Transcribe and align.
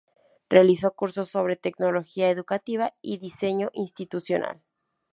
Realizó 0.49 0.93
cursos 0.95 1.29
sobre 1.29 1.57
tecnología 1.57 2.31
educativa 2.31 2.91
y 3.03 3.17
diseño 3.19 3.69
institucional. 3.71 4.59